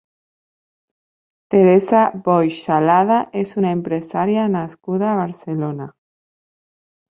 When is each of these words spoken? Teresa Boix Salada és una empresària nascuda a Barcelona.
Teresa 1.55 1.99
Boix 2.29 2.57
Salada 2.69 3.19
és 3.43 3.53
una 3.63 3.75
empresària 3.77 4.49
nascuda 4.57 5.11
a 5.11 5.15
Barcelona. 5.23 5.93